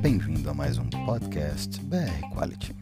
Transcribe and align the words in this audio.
Bem-vindo 0.00 0.48
a 0.48 0.54
mais 0.54 0.78
um 0.78 0.88
podcast 0.88 1.78
BR 1.82 2.34
Quality. 2.34 2.74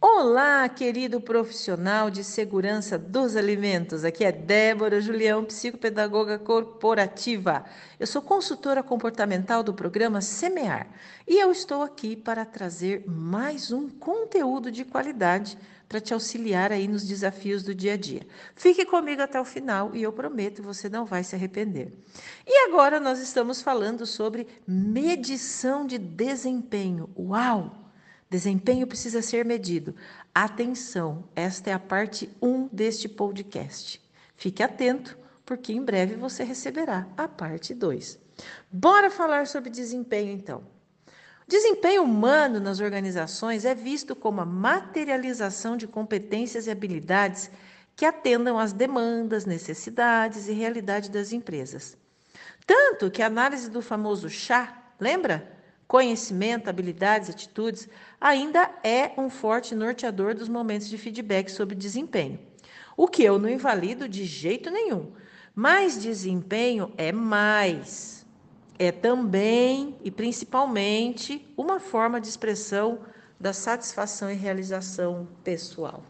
Olá, 0.00 0.68
querido 0.68 1.20
profissional 1.20 2.10
de 2.10 2.24
segurança 2.24 2.98
dos 2.98 3.36
alimentos. 3.36 4.04
Aqui 4.04 4.24
é 4.24 4.32
Débora 4.32 5.00
Julião, 5.00 5.44
psicopedagoga 5.44 6.36
corporativa. 6.36 7.64
Eu 8.00 8.06
sou 8.06 8.20
consultora 8.20 8.82
comportamental 8.82 9.62
do 9.62 9.72
programa 9.72 10.20
Semear 10.20 10.88
e 11.28 11.40
eu 11.40 11.52
estou 11.52 11.82
aqui 11.82 12.16
para 12.16 12.44
trazer 12.44 13.04
mais 13.06 13.70
um 13.70 13.88
conteúdo 13.88 14.72
de 14.72 14.84
qualidade 14.84 15.56
para 15.94 16.00
te 16.00 16.12
auxiliar 16.12 16.72
aí 16.72 16.88
nos 16.88 17.06
desafios 17.06 17.62
do 17.62 17.72
dia 17.72 17.92
a 17.92 17.96
dia. 17.96 18.26
Fique 18.56 18.84
comigo 18.84 19.22
até 19.22 19.40
o 19.40 19.44
final 19.44 19.94
e 19.94 20.02
eu 20.02 20.12
prometo 20.12 20.60
você 20.60 20.88
não 20.88 21.04
vai 21.04 21.22
se 21.22 21.36
arrepender. 21.36 21.92
E 22.44 22.68
agora 22.68 22.98
nós 22.98 23.20
estamos 23.20 23.62
falando 23.62 24.04
sobre 24.04 24.48
medição 24.66 25.86
de 25.86 25.96
desempenho. 25.96 27.08
Uau! 27.16 27.92
Desempenho 28.28 28.88
precisa 28.88 29.22
ser 29.22 29.44
medido. 29.44 29.94
Atenção, 30.34 31.28
esta 31.36 31.70
é 31.70 31.72
a 31.72 31.78
parte 31.78 32.28
1 32.42 32.70
deste 32.72 33.08
podcast. 33.08 34.02
Fique 34.36 34.64
atento, 34.64 35.16
porque 35.46 35.72
em 35.72 35.84
breve 35.84 36.16
você 36.16 36.42
receberá 36.42 37.06
a 37.16 37.28
parte 37.28 37.72
2. 37.72 38.18
Bora 38.68 39.10
falar 39.10 39.46
sobre 39.46 39.70
desempenho 39.70 40.32
então. 40.32 40.73
Desempenho 41.46 42.02
humano 42.02 42.58
nas 42.58 42.80
organizações 42.80 43.66
é 43.66 43.74
visto 43.74 44.16
como 44.16 44.40
a 44.40 44.46
materialização 44.46 45.76
de 45.76 45.86
competências 45.86 46.66
e 46.66 46.70
habilidades 46.70 47.50
que 47.94 48.06
atendam 48.06 48.58
às 48.58 48.72
demandas, 48.72 49.44
necessidades 49.44 50.48
e 50.48 50.52
realidade 50.52 51.10
das 51.10 51.32
empresas. 51.32 51.96
Tanto 52.66 53.10
que 53.10 53.22
a 53.22 53.26
análise 53.26 53.68
do 53.70 53.82
famoso 53.82 54.30
chá, 54.30 54.82
lembra? 54.98 55.52
Conhecimento, 55.86 56.68
habilidades, 56.68 57.28
atitudes, 57.28 57.88
ainda 58.18 58.70
é 58.82 59.12
um 59.18 59.28
forte 59.28 59.74
norteador 59.74 60.34
dos 60.34 60.48
momentos 60.48 60.88
de 60.88 60.96
feedback 60.96 61.50
sobre 61.50 61.76
desempenho. 61.76 62.38
O 62.96 63.06
que 63.06 63.22
eu 63.22 63.38
não 63.38 63.50
invalido 63.50 64.08
de 64.08 64.24
jeito 64.24 64.70
nenhum. 64.70 65.12
Mas 65.54 66.00
desempenho 66.00 66.92
é 66.96 67.12
mais 67.12 68.23
é 68.78 68.90
também 68.90 69.96
e 70.02 70.10
principalmente 70.10 71.46
uma 71.56 71.78
forma 71.78 72.20
de 72.20 72.28
expressão 72.28 73.00
da 73.38 73.52
satisfação 73.52 74.30
e 74.30 74.34
realização 74.34 75.28
pessoal. 75.42 76.02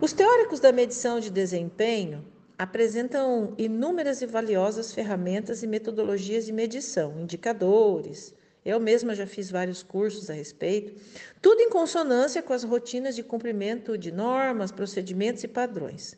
Os 0.00 0.12
teóricos 0.12 0.60
da 0.60 0.70
medição 0.70 1.18
de 1.18 1.30
desempenho 1.30 2.24
apresentam 2.56 3.54
inúmeras 3.58 4.22
e 4.22 4.26
valiosas 4.26 4.92
ferramentas 4.92 5.62
e 5.62 5.66
metodologias 5.66 6.44
de 6.46 6.52
medição, 6.52 7.20
indicadores. 7.20 8.34
Eu 8.64 8.80
mesma 8.80 9.14
já 9.14 9.26
fiz 9.26 9.50
vários 9.50 9.82
cursos 9.82 10.28
a 10.28 10.34
respeito, 10.34 11.00
tudo 11.40 11.60
em 11.60 11.70
consonância 11.70 12.42
com 12.42 12.52
as 12.52 12.64
rotinas 12.64 13.14
de 13.14 13.22
cumprimento 13.22 13.96
de 13.96 14.12
normas, 14.12 14.72
procedimentos 14.72 15.44
e 15.44 15.48
padrões. 15.48 16.16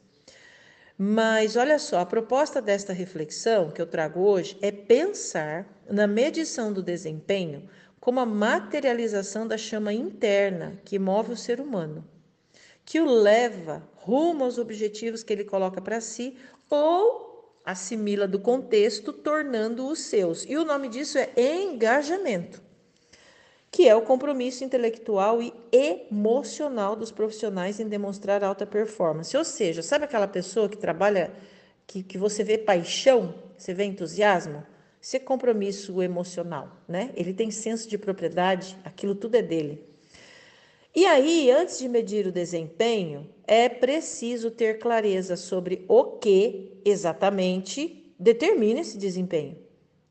Mas 1.02 1.56
olha 1.56 1.78
só, 1.78 2.00
a 2.00 2.04
proposta 2.04 2.60
desta 2.60 2.92
reflexão 2.92 3.70
que 3.70 3.80
eu 3.80 3.86
trago 3.86 4.20
hoje 4.20 4.58
é 4.60 4.70
pensar 4.70 5.66
na 5.88 6.06
medição 6.06 6.70
do 6.70 6.82
desempenho 6.82 7.66
como 7.98 8.20
a 8.20 8.26
materialização 8.26 9.48
da 9.48 9.56
chama 9.56 9.94
interna 9.94 10.78
que 10.84 10.98
move 10.98 11.32
o 11.32 11.36
ser 11.38 11.58
humano, 11.58 12.04
que 12.84 13.00
o 13.00 13.06
leva 13.06 13.82
rumo 13.94 14.44
aos 14.44 14.58
objetivos 14.58 15.22
que 15.22 15.32
ele 15.32 15.44
coloca 15.44 15.80
para 15.80 16.02
si 16.02 16.36
ou 16.68 17.50
assimila 17.64 18.28
do 18.28 18.38
contexto, 18.38 19.10
tornando-os 19.10 20.00
seus. 20.00 20.44
E 20.44 20.54
o 20.58 20.66
nome 20.66 20.90
disso 20.90 21.16
é 21.16 21.32
engajamento 21.62 22.60
que 23.70 23.88
é 23.88 23.94
o 23.94 24.02
compromisso 24.02 24.64
intelectual 24.64 25.40
e 25.40 25.52
emocional 25.70 26.96
dos 26.96 27.12
profissionais 27.12 27.78
em 27.78 27.86
demonstrar 27.86 28.42
alta 28.42 28.66
performance. 28.66 29.36
Ou 29.36 29.44
seja, 29.44 29.82
sabe 29.82 30.04
aquela 30.04 30.26
pessoa 30.26 30.68
que 30.68 30.76
trabalha, 30.76 31.32
que, 31.86 32.02
que 32.02 32.18
você 32.18 32.42
vê 32.42 32.58
paixão, 32.58 33.34
você 33.56 33.72
vê 33.72 33.84
entusiasmo? 33.84 34.64
Isso 35.00 35.16
é 35.16 35.20
compromisso 35.20 36.02
emocional, 36.02 36.76
né? 36.86 37.10
Ele 37.14 37.32
tem 37.32 37.50
senso 37.50 37.88
de 37.88 37.96
propriedade, 37.96 38.76
aquilo 38.84 39.14
tudo 39.14 39.36
é 39.36 39.42
dele. 39.42 39.82
E 40.94 41.06
aí, 41.06 41.50
antes 41.50 41.78
de 41.78 41.88
medir 41.88 42.26
o 42.26 42.32
desempenho, 42.32 43.30
é 43.46 43.68
preciso 43.68 44.50
ter 44.50 44.78
clareza 44.78 45.36
sobre 45.36 45.84
o 45.88 46.04
que 46.18 46.80
exatamente 46.84 48.12
determina 48.18 48.80
esse 48.80 48.98
desempenho. 48.98 49.56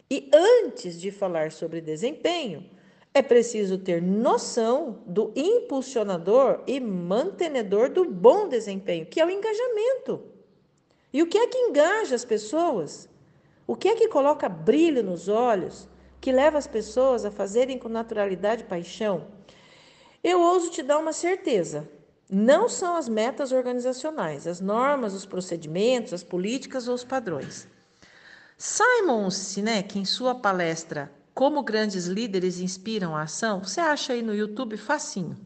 E 0.10 0.30
antes 0.34 1.00
de 1.00 1.12
falar 1.12 1.52
sobre 1.52 1.82
desempenho, 1.82 2.66
é 3.14 3.22
preciso 3.22 3.78
ter 3.78 4.02
noção 4.02 5.02
do 5.06 5.34
impulsionador 5.36 6.62
e 6.68 6.80
mantenedor 6.80 7.90
do 7.90 8.06
bom 8.06 8.48
desempenho, 8.48 9.06
que 9.06 9.20
é 9.20 9.26
o 9.26 9.30
engajamento. 9.30 10.22
E 11.12 11.24
o 11.24 11.28
que 11.28 11.38
é 11.38 11.48
que 11.48 11.58
engaja 11.58 12.16
as 12.16 12.24
pessoas? 12.24 13.10
O 13.66 13.76
que 13.76 13.88
é 13.88 13.96
que 13.96 14.08
coloca 14.08 14.48
brilho 14.48 15.04
nos 15.04 15.28
olhos, 15.28 15.88
que 16.22 16.32
leva 16.32 16.58
as 16.58 16.68
pessoas 16.68 17.26
a 17.26 17.32
fazerem 17.32 17.80
com 17.80 17.90
naturalidade 17.90 18.62
e 18.64 18.68
paixão? 18.68 19.28
Eu 20.24 20.40
ouso 20.40 20.70
te 20.70 20.84
dar 20.84 21.00
uma 21.00 21.14
certeza. 21.14 21.90
Não 22.30 22.70
são 22.70 22.96
as 22.96 23.10
metas 23.10 23.52
organizacionais, 23.52 24.46
as 24.46 24.62
normas, 24.62 25.16
os 25.16 25.26
procedimentos, 25.26 26.14
as 26.14 26.24
políticas 26.24 26.88
ou 26.88 26.94
os 26.94 27.04
padrões. 27.04 27.68
Simon 28.56 29.32
Sinek, 29.32 29.98
em 29.98 30.06
sua 30.06 30.36
palestra 30.36 31.12
como 31.40 31.64
grandes 31.64 32.06
líderes 32.06 32.60
inspiram 32.60 33.16
a 33.16 33.22
ação, 33.22 33.64
você 33.64 33.80
acha 33.80 34.12
aí 34.12 34.22
no 34.22 34.36
YouTube 34.36 34.76
facinho. 34.76 35.38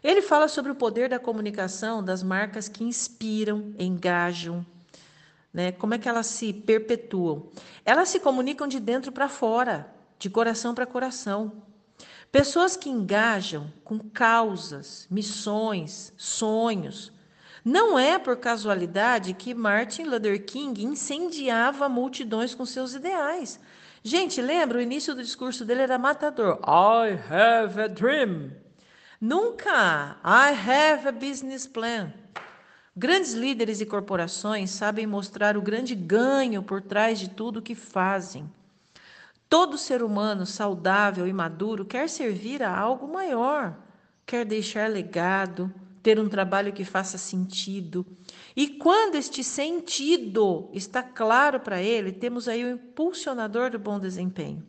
Ele 0.00 0.22
fala 0.22 0.46
sobre 0.46 0.70
o 0.70 0.76
poder 0.76 1.08
da 1.08 1.18
comunicação 1.18 2.00
das 2.00 2.22
marcas 2.22 2.68
que 2.68 2.84
inspiram, 2.84 3.74
engajam, 3.76 4.64
né? 5.52 5.72
Como 5.72 5.94
é 5.94 5.98
que 5.98 6.08
elas 6.08 6.28
se 6.28 6.52
perpetuam? 6.52 7.48
Elas 7.84 8.10
se 8.10 8.20
comunicam 8.20 8.68
de 8.68 8.78
dentro 8.78 9.10
para 9.10 9.28
fora, 9.28 9.92
de 10.20 10.30
coração 10.30 10.72
para 10.72 10.86
coração. 10.86 11.64
Pessoas 12.30 12.76
que 12.76 12.88
engajam 12.88 13.72
com 13.82 13.98
causas, 13.98 15.08
missões, 15.10 16.12
sonhos. 16.16 17.10
Não 17.64 17.98
é 17.98 18.20
por 18.20 18.36
casualidade 18.36 19.34
que 19.34 19.52
Martin 19.52 20.04
Luther 20.04 20.44
King 20.44 20.84
incendiava 20.84 21.88
multidões 21.88 22.54
com 22.54 22.64
seus 22.64 22.94
ideais. 22.94 23.58
Gente, 24.06 24.42
lembra? 24.42 24.76
O 24.76 24.82
início 24.82 25.14
do 25.14 25.22
discurso 25.22 25.64
dele 25.64 25.80
era 25.80 25.96
matador. 25.96 26.60
I 26.62 27.18
have 27.32 27.80
a 27.80 27.86
dream. 27.88 28.50
Nunca. 29.18 30.18
I 30.22 30.52
have 30.52 31.08
a 31.08 31.12
business 31.12 31.66
plan. 31.66 32.12
Grandes 32.94 33.32
líderes 33.32 33.80
e 33.80 33.86
corporações 33.86 34.72
sabem 34.72 35.06
mostrar 35.06 35.56
o 35.56 35.62
grande 35.62 35.94
ganho 35.94 36.62
por 36.62 36.82
trás 36.82 37.18
de 37.18 37.30
tudo 37.30 37.60
o 37.60 37.62
que 37.62 37.74
fazem. 37.74 38.52
Todo 39.48 39.78
ser 39.78 40.02
humano 40.02 40.44
saudável 40.44 41.26
e 41.26 41.32
maduro 41.32 41.86
quer 41.86 42.10
servir 42.10 42.62
a 42.62 42.78
algo 42.78 43.10
maior, 43.10 43.74
quer 44.26 44.44
deixar 44.44 44.90
legado, 44.90 45.72
ter 46.02 46.20
um 46.20 46.28
trabalho 46.28 46.74
que 46.74 46.84
faça 46.84 47.16
sentido. 47.16 48.04
E 48.56 48.68
quando 48.68 49.16
este 49.16 49.42
sentido 49.42 50.70
está 50.72 51.02
claro 51.02 51.58
para 51.58 51.82
ele, 51.82 52.12
temos 52.12 52.48
aí 52.48 52.64
o 52.64 52.70
impulsionador 52.70 53.70
do 53.70 53.78
bom 53.78 53.98
desempenho. 53.98 54.64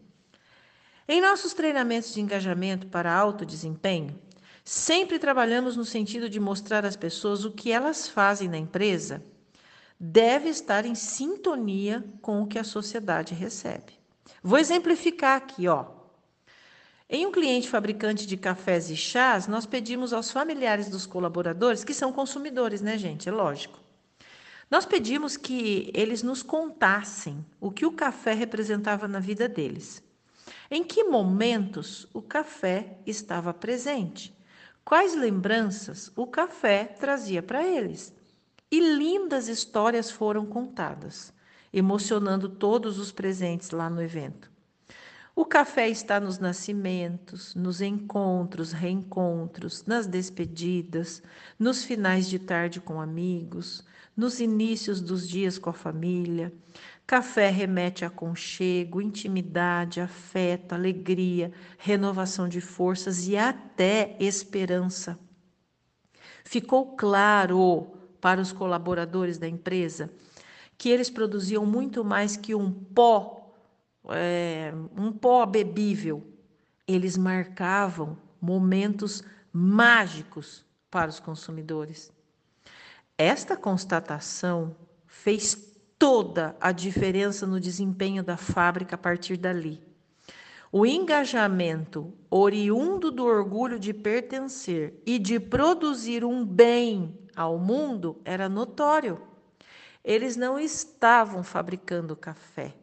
Em 1.08 1.22
nossos 1.22 1.54
treinamentos 1.54 2.14
de 2.14 2.20
engajamento 2.20 2.88
para 2.88 3.14
alto 3.14 3.46
desempenho, 3.46 4.20
sempre 4.64 5.20
trabalhamos 5.20 5.78
no 5.78 5.86
sentido 5.86 6.28
de 6.28 6.40
mostrar 6.40 6.84
às 6.84 6.96
pessoas 6.96 7.46
o 7.46 7.52
que 7.52 7.72
elas 7.72 8.08
fazem 8.08 8.50
na 8.50 8.58
empresa 8.58 9.24
deve 10.00 10.50
estar 10.50 10.86
em 10.86 10.96
sintonia 10.96 12.04
com 12.22 12.42
o 12.42 12.48
que 12.48 12.60
a 12.60 12.64
sociedade 12.64 13.34
recebe. 13.34 13.94
Vou 14.44 14.58
exemplificar 14.58 15.38
aqui, 15.38 15.68
ó. 15.68 15.95
Em 17.08 17.24
um 17.28 17.32
cliente 17.32 17.70
fabricante 17.70 18.26
de 18.26 18.36
cafés 18.36 18.90
e 18.90 18.96
chás, 18.96 19.48
nós 19.48 19.68
pedimos 19.68 20.12
aos 20.12 20.32
familiares 20.32 20.90
dos 20.90 21.06
colaboradores, 21.06 21.84
que 21.84 21.94
são 21.94 22.12
consumidores, 22.12 22.82
né, 22.82 22.98
gente? 22.98 23.30
É 23.30 23.32
lógico. 23.32 23.80
Nós 24.72 24.88
pedimos 24.88 25.38
que 25.38 25.92
eles 25.94 26.24
nos 26.24 26.42
contassem 26.42 27.46
o 27.62 27.70
que 27.70 27.86
o 27.86 27.92
café 27.92 28.34
representava 28.34 29.08
na 29.08 29.20
vida 29.20 29.48
deles. 29.48 30.04
Em 30.72 30.84
que 30.84 31.04
momentos 31.04 32.08
o 32.12 32.24
café 32.24 32.98
estava 33.06 33.54
presente? 33.54 34.36
Quais 34.84 35.16
lembranças 35.16 36.12
o 36.16 36.26
café 36.26 36.86
trazia 36.86 37.44
para 37.44 37.64
eles? 37.64 38.12
E 38.72 38.80
lindas 38.80 39.48
histórias 39.48 40.10
foram 40.10 40.44
contadas, 40.44 41.32
emocionando 41.72 42.50
todos 42.50 42.98
os 42.98 43.12
presentes 43.12 43.70
lá 43.70 43.92
no 43.92 44.02
evento. 44.02 44.55
O 45.38 45.44
café 45.44 45.90
está 45.90 46.18
nos 46.18 46.40
nascimentos, 46.40 47.54
nos 47.56 47.82
encontros, 47.82 48.72
reencontros, 48.72 49.84
nas 49.86 50.08
despedidas, 50.08 51.22
nos 51.60 51.84
finais 51.84 52.30
de 52.30 52.40
tarde 52.40 52.80
com 52.80 53.02
amigos, 53.02 53.84
nos 54.16 54.40
inícios 54.40 55.02
dos 55.02 55.28
dias 55.28 55.60
com 55.60 55.70
a 55.70 55.74
família. 55.74 56.54
Café 57.06 57.50
remete 57.50 58.06
a 58.06 58.08
aconchego, 58.08 59.02
intimidade, 59.02 60.00
afeto, 60.00 60.72
alegria, 60.72 61.52
renovação 61.78 62.48
de 62.48 62.62
forças 62.62 63.28
e 63.28 63.36
até 63.36 64.16
esperança. 64.22 65.20
Ficou 66.46 66.96
claro 66.96 67.92
para 68.22 68.40
os 68.40 68.54
colaboradores 68.54 69.38
da 69.38 69.50
empresa 69.50 70.10
que 70.78 70.88
eles 70.88 71.10
produziam 71.10 71.66
muito 71.66 72.06
mais 72.06 72.38
que 72.38 72.56
um 72.56 72.72
pó 72.72 73.45
é, 74.10 74.74
um 74.96 75.12
pó 75.12 75.46
bebível, 75.46 76.24
eles 76.88 77.18
marcavam 77.18 78.18
momentos 78.40 79.24
mágicos 79.52 80.66
para 80.92 81.10
os 81.10 81.20
consumidores. 81.20 82.12
Esta 83.18 83.56
constatação 83.56 84.76
fez 85.08 85.74
toda 85.98 86.56
a 86.60 86.72
diferença 86.72 87.48
no 87.48 87.60
desempenho 87.60 88.22
da 88.22 88.38
fábrica 88.38 88.96
a 88.96 88.98
partir 88.98 89.38
dali. 89.38 89.82
O 90.72 90.86
engajamento 90.86 92.14
oriundo 92.30 93.10
do 93.10 93.26
orgulho 93.26 93.80
de 93.80 93.94
pertencer 93.94 95.02
e 95.06 95.18
de 95.18 95.40
produzir 95.40 96.26
um 96.26 96.46
bem 96.46 97.18
ao 97.36 97.58
mundo 97.58 98.20
era 98.26 98.50
notório. 98.50 99.22
Eles 100.04 100.36
não 100.36 100.60
estavam 100.60 101.44
fabricando 101.44 102.16
café, 102.16 102.76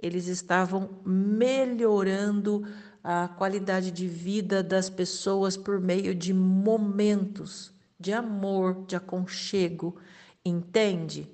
eles 0.00 0.26
estavam 0.26 1.00
melhorando 1.04 2.66
a 3.04 3.28
qualidade 3.28 3.90
de 3.90 4.06
vida 4.08 4.62
das 4.62 4.90
pessoas 4.90 5.56
por 5.56 5.80
meio 5.80 6.14
de 6.14 6.32
momentos 6.32 7.72
de 7.98 8.12
amor, 8.12 8.86
de 8.86 8.96
aconchego, 8.96 9.96
entende? 10.44 11.28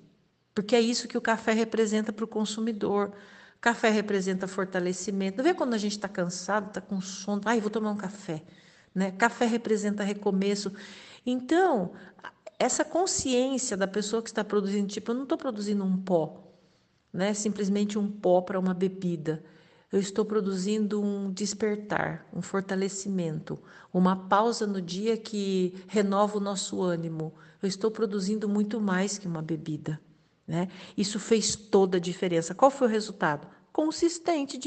Porque 0.53 0.75
é 0.75 0.81
isso 0.81 1.07
que 1.07 1.17
o 1.17 1.21
café 1.21 1.53
representa 1.53 2.13
para 2.13 2.25
o 2.25 2.29
consumidor. 2.29 3.13
Café 3.61 3.89
representa 3.89 4.49
fortalecimento. 4.49 5.37
Não 5.37 5.45
vê 5.45 5.55
quando 5.55 5.75
a 5.75 5.79
gente 5.79 5.93
está 5.93 6.09
cansado, 6.09 6.69
está 6.69 6.81
com 6.81 7.01
sono, 7.01 7.43
ai, 7.45 7.61
vou 7.61 7.71
tomar 7.71 7.91
um 7.91 7.97
café. 7.97 8.43
Né? 8.93 9.13
Café 9.13 9.47
representa 9.47 10.03
recomeço. 10.03 10.73
Então, 11.25 11.93
essa 12.59 12.85
consciência 12.85 13.77
da 13.77 13.87
pessoa 13.87 14.23
que 14.23 14.29
está 14.29 14.43
produzindo, 14.43 14.89
tipo, 14.89 15.13
eu 15.13 15.15
não 15.15 15.23
estou 15.23 15.39
produzindo 15.39 15.85
um 15.85 15.97
pó, 15.97 16.46
né? 17.17 17.35
simplesmente 17.35 17.99
um 17.99 18.07
pó 18.09 18.41
para 18.41 18.61
uma 18.61 18.75
bebida. 18.75 19.43
Eu 19.91 20.01
estou 20.01 20.25
produzindo 20.25 21.01
um 21.01 21.33
despertar, 21.33 22.27
um 22.33 22.43
fortalecimento, 22.43 23.59
uma 23.93 24.29
pausa 24.29 24.67
no 24.67 24.83
dia 24.83 25.17
que 25.17 25.75
renova 25.87 26.37
o 26.37 26.41
nosso 26.41 26.83
ânimo. 26.83 27.33
Eu 27.63 27.69
estou 27.69 27.91
produzindo 27.91 28.49
muito 28.49 28.81
mais 28.81 29.17
que 29.17 29.27
uma 29.27 29.41
bebida. 29.41 30.01
Né? 30.47 30.69
Isso 30.97 31.19
fez 31.19 31.57
toda 31.57 31.97
a 31.97 32.01
diferença. 32.01 32.55
Qual 32.55 32.71
foi 32.71 32.89
o 32.89 32.91
resultado? 32.91 33.49
Consistente 33.73 34.59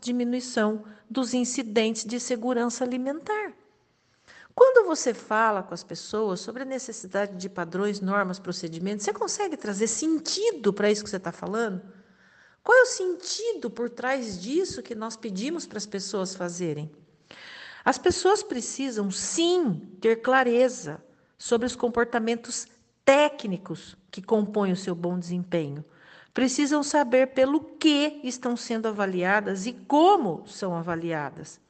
diminuição 0.00 0.84
dos 1.08 1.32
incidentes 1.32 2.04
de 2.04 2.20
segurança 2.20 2.84
alimentar. 2.84 3.52
Quando 4.56 4.86
você 4.86 5.12
fala 5.12 5.62
com 5.62 5.74
as 5.74 5.84
pessoas 5.84 6.40
sobre 6.40 6.62
a 6.62 6.64
necessidade 6.64 7.36
de 7.36 7.46
padrões, 7.46 8.00
normas, 8.00 8.38
procedimentos, 8.38 9.04
você 9.04 9.12
consegue 9.12 9.54
trazer 9.54 9.86
sentido 9.86 10.72
para 10.72 10.90
isso 10.90 11.04
que 11.04 11.10
você 11.10 11.18
está 11.18 11.30
falando? 11.30 11.82
Qual 12.62 12.78
é 12.78 12.82
o 12.82 12.86
sentido 12.86 13.68
por 13.68 13.90
trás 13.90 14.40
disso 14.40 14.82
que 14.82 14.94
nós 14.94 15.14
pedimos 15.14 15.66
para 15.66 15.76
as 15.76 15.84
pessoas 15.84 16.34
fazerem? 16.34 16.90
As 17.84 17.98
pessoas 17.98 18.42
precisam, 18.42 19.10
sim, 19.10 19.94
ter 20.00 20.22
clareza 20.22 21.04
sobre 21.36 21.66
os 21.66 21.76
comportamentos 21.76 22.66
técnicos 23.04 23.94
que 24.10 24.22
compõem 24.22 24.72
o 24.72 24.76
seu 24.76 24.94
bom 24.94 25.18
desempenho. 25.18 25.84
Precisam 26.32 26.82
saber 26.82 27.34
pelo 27.34 27.60
que 27.60 28.20
estão 28.24 28.56
sendo 28.56 28.88
avaliadas 28.88 29.66
e 29.66 29.74
como 29.74 30.46
são 30.46 30.74
avaliadas. 30.74 31.60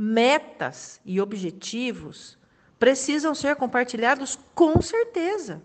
Metas 0.00 1.00
e 1.04 1.20
objetivos 1.20 2.38
precisam 2.78 3.34
ser 3.34 3.56
compartilhados 3.56 4.38
com 4.54 4.80
certeza. 4.80 5.60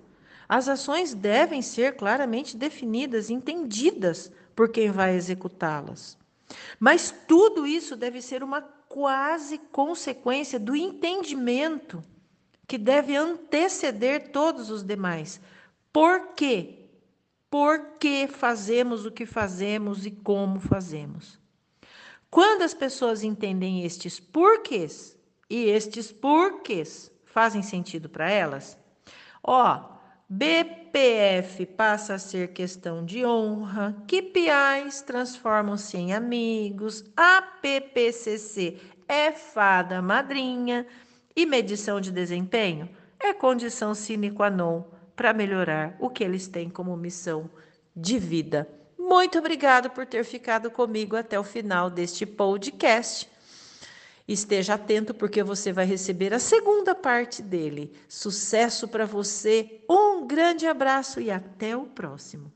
As 0.50 0.68
ações 0.68 1.14
devem 1.14 1.62
ser 1.62 1.96
claramente 1.96 2.58
definidas, 2.58 3.30
entendidas 3.30 4.32
por 4.56 4.70
quem 4.70 4.90
vai 4.90 5.16
executá-las. 5.16 6.18
Mas 6.80 7.14
tudo 7.28 7.68
isso 7.68 7.96
deve 7.96 8.22
ser 8.22 8.44
uma 8.44 8.62
quase 8.62 9.60
consequência 9.72 10.60
do 10.60 10.76
entendimento 10.76 12.04
que 12.68 12.78
deve 12.78 13.16
anteceder 13.16 14.32
todos 14.32 14.70
os 14.70 14.84
demais. 14.84 15.40
Por 15.92 16.30
quê? 16.30 16.80
Por 17.50 17.98
que 18.00 18.28
fazemos 18.28 19.06
o 19.06 19.12
que 19.12 19.28
fazemos 19.28 20.08
e 20.08 20.12
como 20.12 20.60
fazemos? 20.60 21.43
Quando 22.34 22.64
as 22.64 22.74
pessoas 22.74 23.24
entendem 23.24 23.86
estes 23.86 24.20
porquês 24.20 25.16
e 25.48 25.66
estes 25.66 26.12
porquês 26.12 27.12
fazem 27.26 27.62
sentido 27.62 28.10
para 28.10 28.28
elas, 28.28 28.76
ó, 29.44 30.00
BPF 30.28 31.64
passa 31.68 32.16
a 32.16 32.18
ser 32.18 32.48
questão 32.48 33.06
de 33.06 33.24
honra, 33.24 33.96
KPIs 34.08 35.04
transformam-se 35.04 35.96
em 35.96 36.12
amigos, 36.12 37.04
APPCC 37.16 38.80
é 39.08 39.32
fada 39.32 40.02
madrinha 40.02 40.88
e 41.36 41.46
medição 41.46 42.02
de 42.02 42.12
desempenho 42.12 42.90
é 43.20 43.32
condição 43.32 43.94
sine 43.94 44.32
qua 44.32 44.50
non 44.50 44.86
para 45.16 45.34
melhorar 45.34 45.96
o 46.00 46.10
que 46.10 46.24
eles 46.24 46.48
têm 46.48 46.68
como 46.68 46.98
missão 46.98 47.48
de 47.96 48.18
vida. 48.18 48.68
Muito 49.14 49.38
obrigado 49.38 49.92
por 49.92 50.08
ter 50.08 50.26
ficado 50.26 50.72
comigo 50.72 51.16
até 51.16 51.40
o 51.40 51.44
final 51.44 51.88
deste 51.88 52.26
podcast. 52.26 53.30
Esteja 54.28 54.74
atento 54.74 55.14
porque 55.14 55.44
você 55.44 55.72
vai 55.72 55.86
receber 55.86 56.34
a 56.34 56.40
segunda 56.40 56.96
parte 56.96 57.40
dele. 57.44 57.94
Sucesso 58.10 58.88
para 58.88 59.06
você, 59.06 59.84
um 59.88 60.26
grande 60.26 60.66
abraço 60.66 61.22
e 61.22 61.30
até 61.30 61.78
o 61.78 61.84
próximo. 61.84 62.52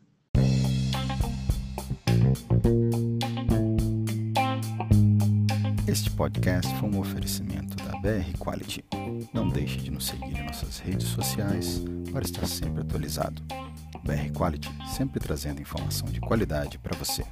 Este 5.88 6.10
podcast 6.10 6.76
foi 6.80 6.90
um 6.90 7.00
oferecimento 7.00 7.76
da 7.84 8.00
BR 8.00 8.36
Quality. 8.40 8.84
Não 9.32 9.48
deixe 9.48 9.78
de 9.78 9.92
nos 9.92 10.08
seguir 10.08 10.36
em 10.36 10.48
nossas 10.48 10.80
redes 10.80 11.08
sociais 11.10 11.84
para 12.12 12.26
estar 12.26 12.48
sempre 12.48 12.82
atualizado. 12.82 13.44
BR 14.08 14.32
Quality, 14.34 14.70
sempre 14.88 15.20
trazendo 15.20 15.62
informação 15.62 16.08
de 16.08 16.22
qualidade 16.22 16.78
para 16.78 16.98
você. 16.98 17.26